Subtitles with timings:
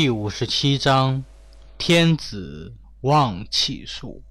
[0.00, 1.22] 第五十七章，
[1.76, 4.24] 天子望气术，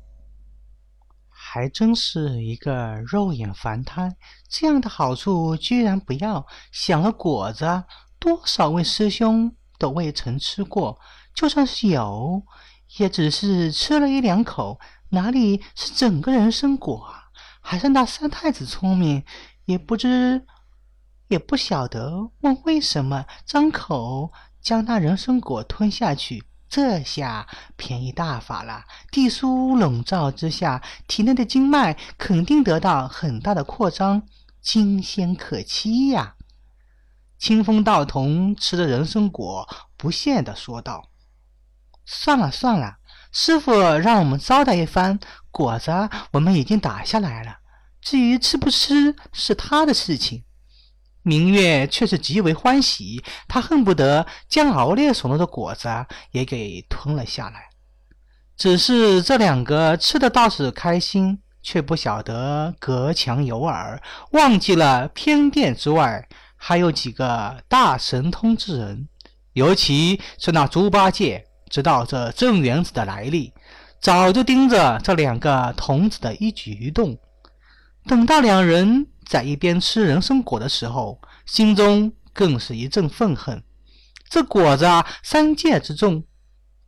[1.29, 4.16] 还真是一个肉眼凡胎，
[4.50, 6.47] 这样的好处居然不要。
[6.71, 7.83] 想了果子，
[8.18, 11.00] 多少位师兄都未曾吃过，
[11.36, 12.41] 就算是有，
[12.97, 14.79] 也只是吃了一两口，
[15.09, 17.29] 哪里是整个人参果啊？
[17.61, 19.23] 还是那三太子聪明，
[19.65, 20.47] 也不知，
[21.27, 24.33] 也不晓得问为什么，张口。
[24.61, 28.83] 将那人参果吞下去，这下便宜大发了。
[29.11, 34.23] 地书笼罩之下，体内的经脉肯定得到很大的扩张，
[34.62, 36.36] 惊仙可期呀！
[37.38, 41.09] 清风道童吃着人参果，不屑地说道
[42.05, 42.98] ：“算了算了，
[43.31, 45.17] 师傅让我们招待一番，
[45.50, 45.91] 果子
[46.31, 47.59] 我们已经打下来了，
[48.02, 50.44] 至于吃不吃，是他的事情。”
[51.30, 55.88] 明月却是极为欢喜，他恨不得将熬烈所弄的果子
[56.32, 57.70] 也给吞了下来。
[58.58, 69.08] 只是这两个吃的倒是开心，却不晓得隔墙有耳，忘记了偏殿之外还有几个大神通之人，
[69.53, 73.53] 尤其是那猪八戒知道这镇元子的来历，
[74.02, 77.16] 早就盯着这两个童子的一举一动。
[78.08, 79.06] 等到两人。
[79.30, 83.63] 在一边吃人参果的时候，心中更是一阵愤恨。
[84.27, 86.23] 这果子啊，三界之中，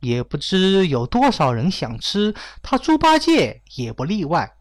[0.00, 4.54] 也不知有多少人想吃，他猪八戒也不例外。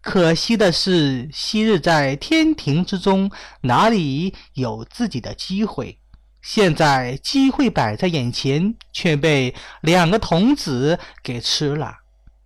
[0.00, 6.00] 可惜的是，昔日在天庭之中，哪里有自己的机会？
[6.42, 11.94] 现在机会摆在眼前，却被两个童子给吃了，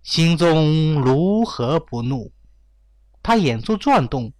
[0.03, 2.31] 心中如何不怒？
[3.23, 4.31] 他眼珠转动。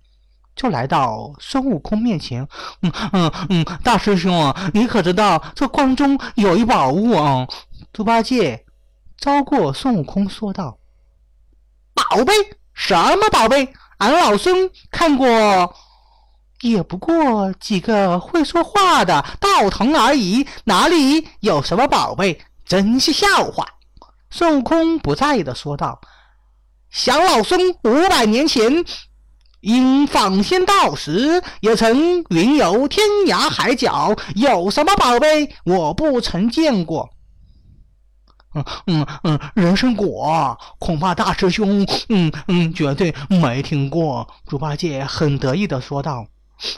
[0.55, 2.47] 就来到孙悟空面前，
[2.81, 7.47] 嗯嗯嗯，大师兄，你可知道这关中有一宝物啊？
[7.91, 8.63] 猪八戒
[9.17, 10.77] 招过孙悟空说道
[11.93, 12.33] ：“宝贝？
[12.73, 13.73] 什么宝贝？
[13.97, 15.75] 俺老孙看过，
[16.61, 22.39] 也不过几个会说话的道童而已，哪里有什么宝贝？
[22.65, 23.65] 真是笑话！”
[24.29, 25.99] 孙悟空不在意的说道
[26.91, 28.85] ：“想老孙五百年前。”
[29.63, 37.09] 因访仙道时，也曾云游天涯海角，有什么宝贝我不曾见过？
[38.55, 44.27] 嗯嗯嗯，人参果，恐怕大师兄，嗯嗯，绝对没听过。
[44.45, 46.27] 猪八戒很得意的说道：“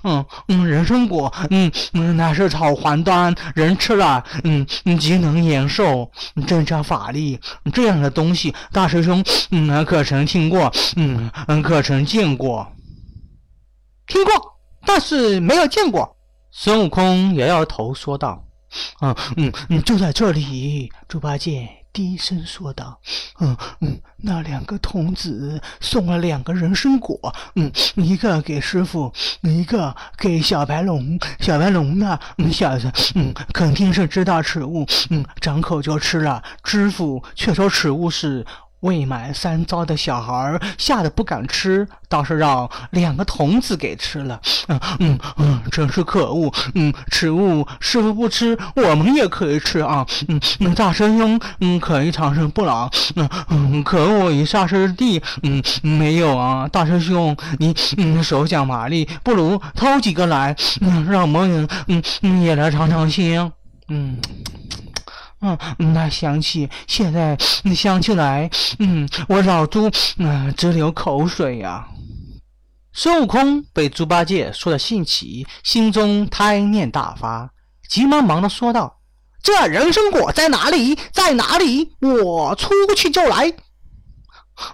[0.03, 6.09] 嗯嗯，人参果，嗯嗯，那是草还丹，人吃了，嗯嗯，即能延寿，
[6.47, 7.39] 增加法力。
[7.73, 10.71] 这样的东西，大师兄，嗯，可曾听过？
[10.95, 12.65] 嗯嗯，可曾见过？”
[14.07, 14.31] 听过，
[14.85, 16.15] 但是没有见过。
[16.51, 18.45] 孙悟空摇摇头说道
[19.01, 22.99] ：“嗯嗯嗯，就在这里。”猪八戒低声说道
[23.41, 27.17] ：“嗯嗯，那两个童子送了两个人参果，
[27.55, 29.11] 嗯，一个给师傅，
[29.41, 31.19] 一个给小白龙。
[31.39, 36.41] 小白龙呢，嗯小子，嗯，肯定是知道此物，嗯，张口就吃了。
[36.63, 38.45] 师傅却说此物是……”
[38.85, 44.39] 未满三遭的小孩吓得不敢吃，倒是让两个童子给吃了。
[44.67, 46.53] 嗯嗯嗯，真是可恶！
[46.75, 50.05] 嗯，此物师傅不吃，我们也可以吃啊。
[50.27, 52.87] 嗯嗯，大师兄，嗯，可以长生不老。
[53.15, 56.67] 嗯嗯，可我与下师弟，嗯，没有啊。
[56.67, 63.51] 大师兄，你嗯手脚麻利，不如偷几个来，嗯，让我们嗯嗯也来尝尝鲜。
[63.87, 64.17] 嗯。
[65.41, 65.57] 嗯，
[65.93, 67.37] 那香气，现在
[67.75, 71.87] 想起来，嗯，我老猪嗯直流口水呀。
[72.93, 77.49] 孙悟空被猪八戒说的兴起，心中贪念大发，
[77.89, 78.99] 急忙忙的说道
[79.43, 80.97] ：“这人参果在哪里？
[81.11, 81.91] 在哪里？
[81.99, 83.53] 我出去就来。”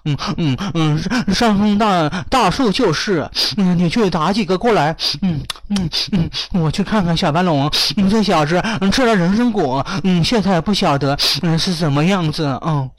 [0.06, 5.42] 嗯嗯嗯，上上大大树就是，嗯，你去打几个过来，嗯
[5.72, 6.30] 嗯嗯，
[6.62, 8.62] 我去看看小白龙，嗯，这小子
[8.92, 12.90] 吃了人参果，嗯，现在不晓得嗯是什么样子，嗯。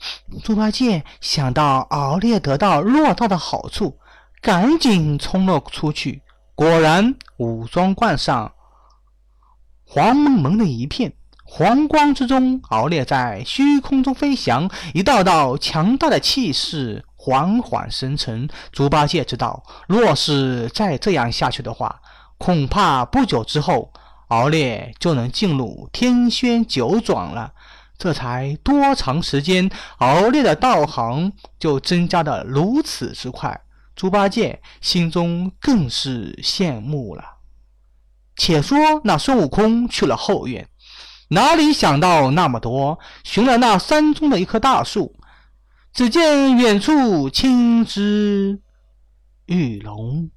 [0.43, 3.97] 猪八戒想到熬烈得到偌大的好处，
[4.41, 6.21] 赶紧冲了出去，
[6.55, 8.51] 果然武装冠上，
[9.85, 11.13] 黄蒙蒙的一片。
[11.45, 18.49] 黄光之中，敖烈在虚空中飞翔，一道道强大的气势缓缓生成。
[18.71, 22.01] 猪八戒知道，若是再这样下去的话，
[22.43, 23.93] 恐怕不久之后，
[24.27, 27.53] 敖烈就能进入天轩九转了。
[27.97, 33.61] 这才多长时间，敖烈的道行就增加的如此之快，
[33.95, 37.23] 猪八戒心中更是羡慕了。
[38.35, 40.67] 且说那孙悟空去了后院。
[41.29, 42.99] 哪里想到那么多？
[43.23, 45.15] 寻了那山中的一棵大树，
[45.93, 48.59] 只见远处青枝
[49.45, 50.29] 玉龙，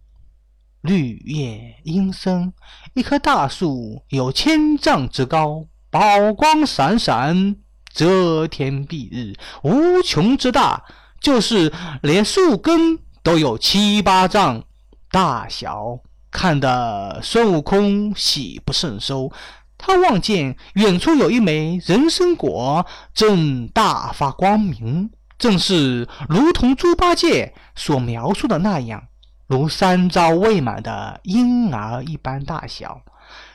[0.86, 2.52] 绿叶阴森。
[2.94, 7.56] 一棵大树有千丈之高，宝光闪闪，
[7.92, 10.84] 遮天蔽日，无穷之大，
[11.20, 11.72] 就是
[12.02, 14.64] 连树根都有七八丈
[15.10, 15.98] 大小。
[16.30, 19.32] 看得孙悟空喜不胜收。
[19.78, 29.02] 他望见远处有一枚人参果，正大发光明，正是如同猪八戒所描述的那样，
[29.46, 33.02] 如三朝未满的婴儿一般大小。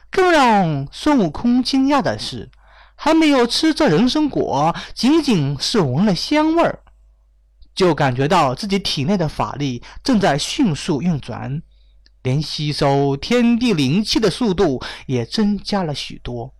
[0.09, 2.51] 更让孙悟空惊讶的是，
[2.95, 6.79] 还没有吃这人参果，仅仅是闻了香味儿，
[7.73, 11.61] 就感觉到自己体内的法力正在迅速运转。
[12.23, 16.53] 连吸收天地灵气的速度也增加了许多。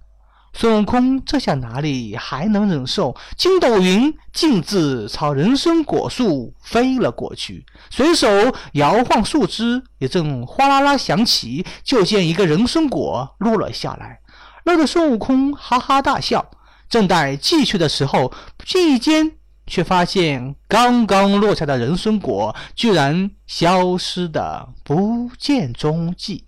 [0.53, 3.15] 孙悟空这下哪里还能忍受？
[3.38, 8.27] 筋斗云径自朝人参果树飞了过去，随手
[8.74, 14.19] 摇晃树枝，一阵哗啦啦响起，就见一个人参果落了下来，
[14.65, 16.51] 乐得孙悟空哈哈大笑。
[16.89, 19.33] 正待继续的时候，不经意间。
[19.68, 26.44] 却发现刚刚落下的人参果居然消失的不见踪迹，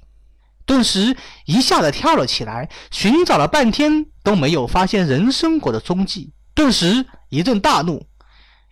[0.66, 1.16] 顿时
[1.46, 8.06] 一下子跳了起来，寻找了半天都没有发现人参果的踪迹，顿时一阵大怒，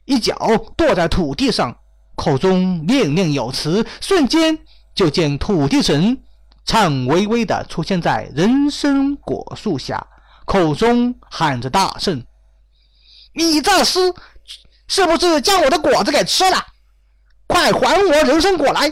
[0.06, 0.36] 一脚
[0.78, 1.78] 跺在土地上，
[2.16, 4.60] 口中念念有词，瞬间
[4.96, 6.22] 就见土地神
[6.66, 10.08] 颤巍巍地出现在人参果树下，
[10.46, 12.24] 口中喊着大圣
[13.36, 14.16] ：“你这厮！”
[14.88, 16.58] 是不是将我的果子给吃了？
[17.48, 18.92] 快还我人参果来！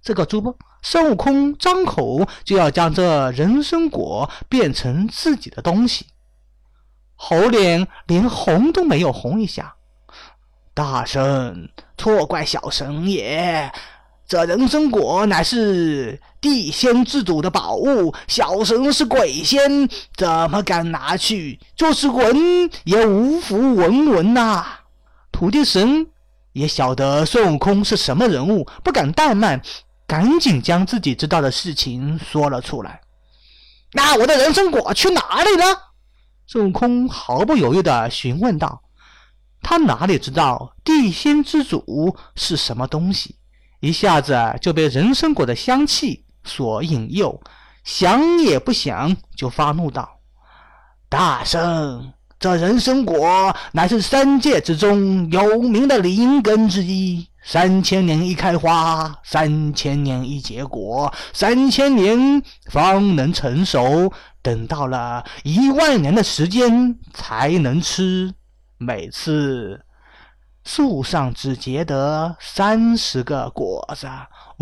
[0.00, 6.06] 这个猪不，孙悟空张口就要将这人参果变成自己的东西，
[7.14, 9.76] 猴脸连红都没有红一下。
[10.74, 13.72] 大圣，错怪小神也。
[14.26, 21.60] 这人参果乃是地仙之主的宝物，小神是鬼仙，怎么敢拿去？
[21.76, 24.64] 就是闻也无福闻闻呐！
[25.30, 26.06] 土地神
[26.54, 29.60] 也晓得孙悟空是什么人物，不敢怠慢，
[30.12, 33.00] 赶紧将自己知道的事情说了出来。
[33.92, 35.64] 那我的人参果去哪里了？
[36.46, 38.82] 孙悟空毫不犹豫地询问道。
[39.62, 43.36] 他哪里知道地仙之主是什么东西，
[43.80, 47.42] 一下子就被人参果的香气所引诱，
[47.82, 50.20] 想也不想就发怒道
[51.08, 68.32] ：“大圣！”这人参果乃是三界之中有名的灵根之一，三千年一开花，三千年一结果，三千年方能成熟，等到了一万年的时间才能吃。
[68.78, 69.84] 每次
[70.64, 74.08] 树上只结得三十个果子。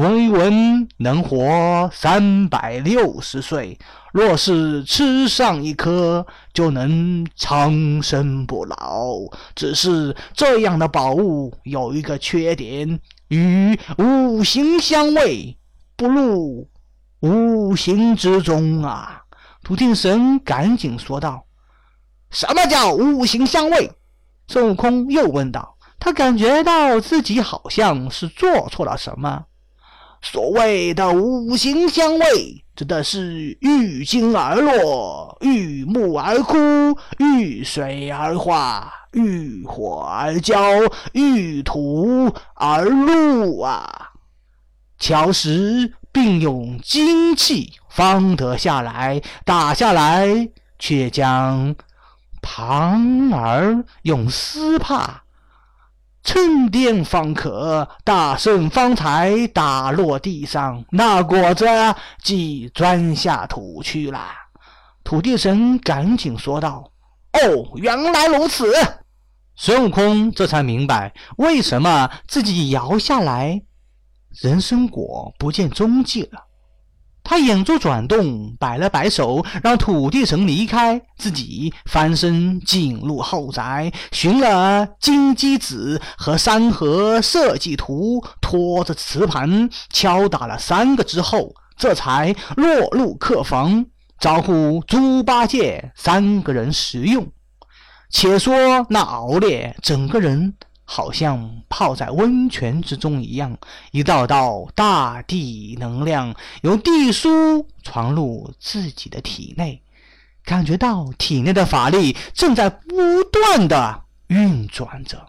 [0.01, 3.79] 闻一闻，能活三百六十岁。
[4.15, 9.19] 若是吃上一颗，就能长生不老。
[9.55, 12.99] 只是这样的宝物有一个缺点，
[13.29, 15.59] 与五行相位，
[15.97, 16.67] 不入
[17.21, 19.25] 五行之中啊！
[19.63, 21.45] 土地神赶紧说道
[22.33, 23.93] ：“什么叫五行相位？”
[24.49, 25.77] 孙悟空又问道。
[25.99, 29.45] 他感觉到自己好像是做错了什么。
[30.23, 36.57] 所谓的五行相位，指的是遇金而落，遇木而枯，
[37.19, 40.61] 遇水而化，遇火而焦，
[41.13, 44.11] 遇土而露啊。
[44.99, 51.75] 巧石并用金器方得下来，打下来却将
[52.43, 55.23] 旁儿用丝帕。
[56.23, 61.65] 沉淀方可，大圣方才打落地上，那果子
[62.23, 64.21] 即钻下土去了。
[65.03, 66.93] 土地神赶紧说道
[67.33, 68.71] ：“哦，原来如此。”
[69.57, 73.63] 孙悟空这才明白为什么自己摇下来
[74.41, 76.45] 人参果不见踪迹了。
[77.23, 93.87] 他眼珠转动，摆了摆手，让土地神离开，自己翻身进入后宅，寻了金鸡子和山河设计图，拖着瓷盘敲打了三个之后，这才落入客房，
[94.19, 97.27] 招呼猪八戒三个人食用。
[98.11, 100.55] 且说那敖烈整个人。
[100.93, 103.57] 好像泡在温泉之中一样，
[103.93, 109.81] 一道道大地能量由地枢传入自己的体内，
[110.45, 115.25] 感觉到体内的法力正在不断的运转着，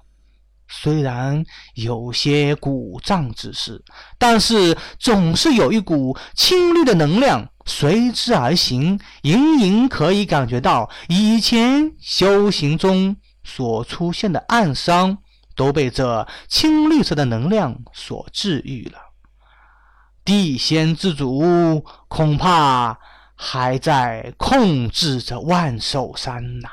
[0.67, 3.83] 虽然有些鼓胀之势，
[4.17, 15.19] 但是总是有一股清绿的能量随之而行，隐隐可以感觉到以前修行中所出现的暗伤
[15.55, 18.99] 都被这青绿色的能量所治愈了。
[20.23, 22.97] 地仙之主恐怕。
[23.43, 26.69] 还在控制着万寿山呐！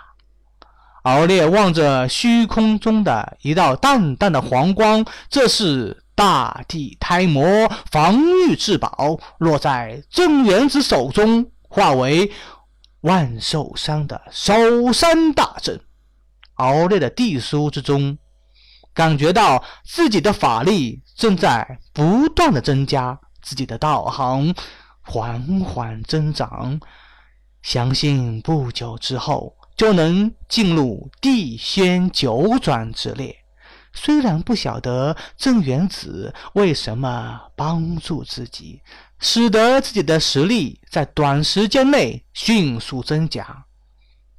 [1.05, 7.43] 敖烈望着虚空中的一道淡淡的黄光，这是大地胎魔
[7.91, 12.31] 防御至宝，落在郑元子手中，化为
[13.01, 15.81] 万寿山的守山大阵。
[16.57, 18.19] 敖烈的地书之中，
[18.99, 24.53] 感觉到自己的法力正在不断的增加，自己的道行。
[25.03, 26.81] 缓缓增长，
[27.63, 33.35] 相信不久之后就能进入地仙九转之列。
[33.95, 38.83] 虽然不晓得郑元子为什么帮助自己，
[39.21, 43.65] 使得自己的实力在短时间内迅速增加，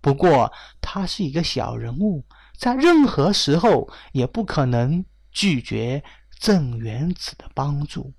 [0.01, 0.51] 不过
[0.81, 2.25] 他是一个小人物，
[2.59, 6.03] 在任何时候也不可能拒绝
[6.37, 8.11] 郑元子的帮助。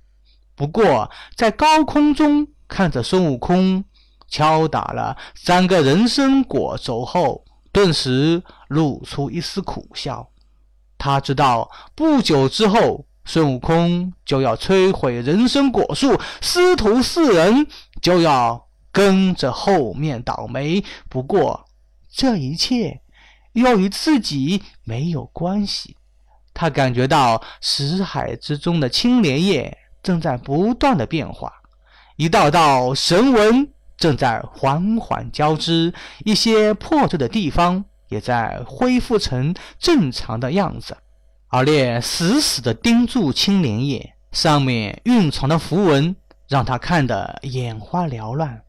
[0.54, 3.85] 不过，在高空中看着孙悟空
[4.28, 10.30] 敲打了三个人参果轴后，顿时露出一丝苦笑。
[10.97, 17.66] 他知道不久之后，孙悟空就要摧毁人参果树，师徒四人
[18.00, 20.82] 就要跟着后面倒霉。
[21.11, 21.66] 不过，
[22.11, 23.00] 这一切
[23.52, 25.97] 又与自己没有关系。
[26.54, 29.76] 他感觉到识海之中的青莲叶。
[30.02, 31.52] 正在不断的变化，
[32.16, 35.92] 一道道神纹正在缓缓交织，
[36.25, 40.97] 一些破碎的地方也在恢复成正常的样子。
[41.49, 46.16] 而烈死死地盯住青莲叶上面蕴藏的符文，
[46.49, 48.62] 让他看得眼花缭乱。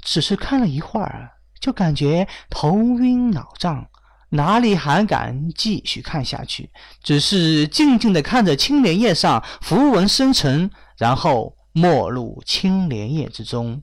[0.00, 1.30] 只是看了一会儿，
[1.60, 3.86] 就感觉头晕脑胀，
[4.30, 6.70] 哪里还敢继续看下去？
[7.02, 13.82] 只是静静地看着青莲叶上符文生成，然后没入青莲叶之中。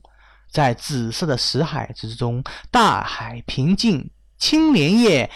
[0.50, 5.30] 在紫色的石海之中，大海平静，青莲叶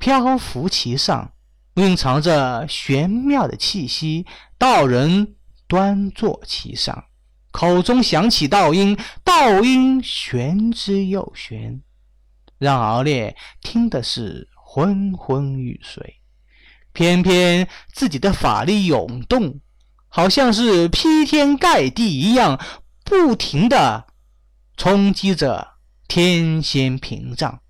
[0.00, 1.30] 漂浮其上，
[1.74, 4.26] 蕴藏着玄妙的气息。
[4.58, 5.36] 道人
[5.68, 7.04] 端坐其上，
[7.52, 11.80] 口中响起道音，道音玄之又玄，
[12.58, 14.48] 让敖烈听的是。
[14.68, 16.20] 昏昏欲睡，
[16.92, 19.58] 偏偏自己的法力涌动，
[20.06, 22.60] 好像是劈天盖地一样，
[23.02, 24.04] 不停的
[24.76, 25.66] 冲击着
[26.06, 27.60] 天仙屏障。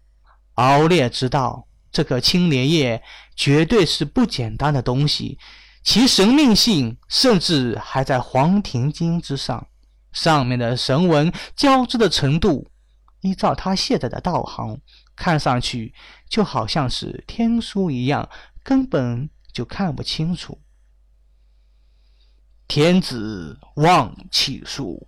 [0.54, 3.00] 敖烈知道，这个青莲叶
[3.36, 5.38] 绝对是不简单的东西，
[5.84, 9.64] 其神命性甚至还在黄庭经之上。
[10.12, 12.68] 上面的神纹交织的程度，
[13.26, 14.80] 依照他现在的道行。
[15.16, 15.94] 看上去
[16.28, 18.28] 就好像是天书一样，
[18.62, 20.60] 根本就看不清楚。
[22.68, 25.06] 天子望气术，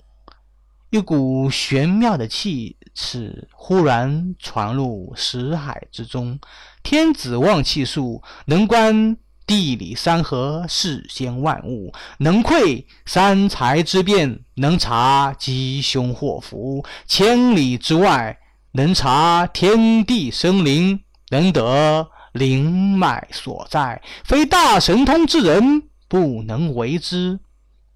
[0.89, 6.41] 一股玄妙的气势忽然传入识海之中。
[6.83, 18.39] 天子望气术能观地理山河、世间万物，能窥三才之变，能察吉凶祸福，千里之外。
[18.73, 21.01] 能察天地生灵，
[21.31, 27.41] 能得灵脉所在，非大神通之人不能为之。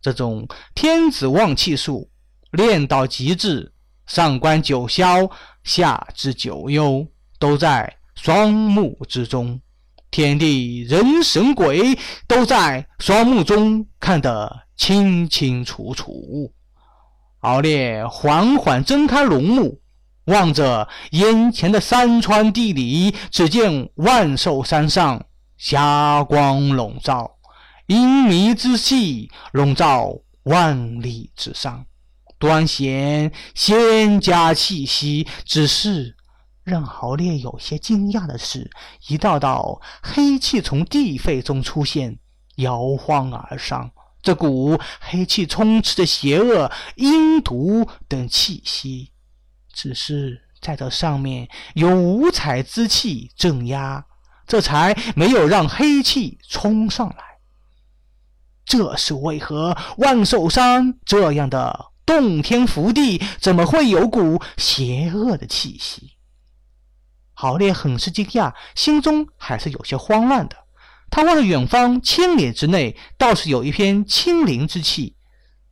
[0.01, 2.11] 这种天子望气术
[2.53, 3.73] 练到极致，
[4.07, 5.31] 上观九霄，
[5.63, 7.07] 下知九幽，
[7.39, 9.61] 都在双目之中。
[10.13, 16.53] 天地人神鬼都在双目中看得清清楚楚。
[17.41, 19.81] 敖烈缓缓睁开龙目。
[20.27, 25.27] 望着眼前的山川地理，只见万寿山上
[25.59, 27.29] 霞光笼罩，
[27.89, 30.13] 阴迷之气笼罩
[30.45, 31.85] 万里之上，
[32.39, 35.27] 端显仙家气息。
[35.45, 36.15] 只是
[36.65, 38.71] 让豪烈有些惊讶的是，
[39.09, 42.19] 一道道黑气从地肺中出现，
[42.57, 43.91] 摇晃而上。
[44.23, 49.11] 这股黑气充斥着邪恶、阴毒等气息。
[49.73, 54.07] 只是在这上面有五彩之气镇压，
[54.47, 57.25] 这才没有让黑气冲上来。
[58.65, 59.77] 这是为何？
[59.97, 66.13] 万寿山这样的洞天福地，怎么会有股邪恶的气息？
[67.43, 70.57] 郝烈很是惊讶，心中还是有些慌乱的。
[71.11, 75.17] 他望着远方千里之内，倒是有一片清灵之气，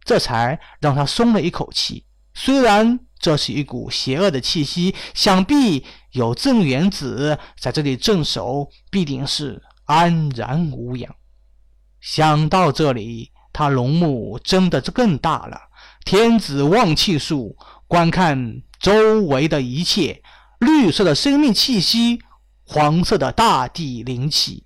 [0.04, 2.04] 这才让他松了一口气。
[2.34, 11.14] 虽然这是一股邪恶的气息，想必有镇元子在这里镇守，必定是安然无恙。
[12.00, 15.56] 想到这里，他龙目睁得更大了。
[16.04, 20.20] 天子望气术，观看周围的一切，
[20.60, 22.20] 绿色的生命气息，
[22.64, 24.64] 黄色的大地灵气，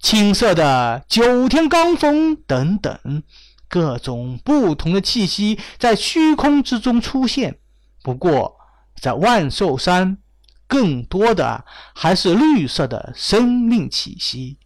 [0.00, 3.22] 青色的九天罡风等等。
[3.68, 7.58] 各种不同的气息在虚空之中出现，
[8.02, 8.56] 不过
[8.96, 10.18] 在万寿山，
[10.66, 14.56] 更多的还是绿色的生命气息。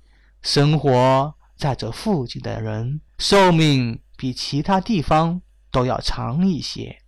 [0.43, 5.41] 生活在这附近的人，寿命比其他地方
[5.71, 6.99] 都要长一些。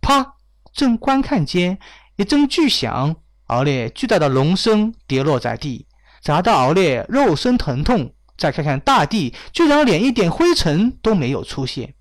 [0.00, 0.34] 啪！
[0.72, 1.80] 正观看间，
[2.20, 5.86] 一阵巨响，敖烈巨大的龙身跌落在地，
[6.20, 8.12] 砸到敖烈肉身疼痛。
[8.36, 11.94] 再看看大地，居然连一点灰尘都没有出现。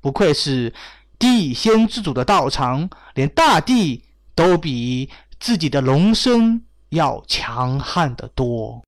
[0.00, 0.74] 不愧是
[1.20, 4.02] 地仙之主的道场，连大地
[4.34, 5.08] 都比
[5.38, 8.82] 自己的龙身要强悍得多。